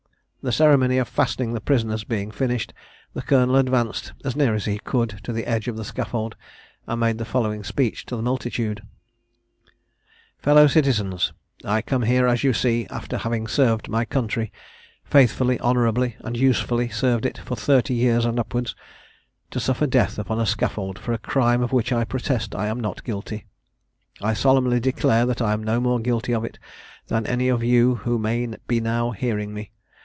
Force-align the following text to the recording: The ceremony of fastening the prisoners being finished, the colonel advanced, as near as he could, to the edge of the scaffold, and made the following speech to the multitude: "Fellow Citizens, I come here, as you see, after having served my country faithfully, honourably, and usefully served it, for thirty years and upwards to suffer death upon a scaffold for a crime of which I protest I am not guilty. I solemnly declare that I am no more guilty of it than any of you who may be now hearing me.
The 0.43 0.51
ceremony 0.51 0.97
of 0.97 1.07
fastening 1.07 1.53
the 1.53 1.61
prisoners 1.61 2.03
being 2.03 2.31
finished, 2.31 2.73
the 3.13 3.21
colonel 3.21 3.55
advanced, 3.57 4.11
as 4.25 4.35
near 4.35 4.55
as 4.55 4.65
he 4.65 4.79
could, 4.79 5.19
to 5.23 5.31
the 5.31 5.45
edge 5.45 5.67
of 5.67 5.77
the 5.77 5.83
scaffold, 5.85 6.35
and 6.87 6.99
made 6.99 7.19
the 7.19 7.25
following 7.25 7.63
speech 7.63 8.07
to 8.07 8.15
the 8.15 8.23
multitude: 8.23 8.81
"Fellow 10.39 10.65
Citizens, 10.65 11.31
I 11.63 11.83
come 11.83 12.01
here, 12.01 12.25
as 12.25 12.43
you 12.43 12.53
see, 12.53 12.87
after 12.89 13.19
having 13.19 13.45
served 13.45 13.87
my 13.87 14.03
country 14.03 14.51
faithfully, 15.03 15.59
honourably, 15.59 16.15
and 16.21 16.35
usefully 16.35 16.89
served 16.89 17.27
it, 17.27 17.37
for 17.37 17.55
thirty 17.55 17.93
years 17.93 18.25
and 18.25 18.39
upwards 18.39 18.75
to 19.51 19.59
suffer 19.59 19.85
death 19.85 20.17
upon 20.17 20.39
a 20.39 20.47
scaffold 20.47 20.97
for 20.97 21.13
a 21.13 21.19
crime 21.19 21.61
of 21.61 21.71
which 21.71 21.91
I 21.93 22.03
protest 22.03 22.55
I 22.55 22.65
am 22.65 22.79
not 22.79 23.03
guilty. 23.03 23.45
I 24.23 24.33
solemnly 24.33 24.79
declare 24.79 25.27
that 25.27 25.39
I 25.43 25.53
am 25.53 25.63
no 25.63 25.79
more 25.79 25.99
guilty 25.99 26.33
of 26.33 26.43
it 26.43 26.57
than 27.09 27.27
any 27.27 27.47
of 27.47 27.63
you 27.63 27.97
who 27.97 28.17
may 28.17 28.47
be 28.67 28.81
now 28.81 29.11
hearing 29.11 29.53
me. 29.53 29.69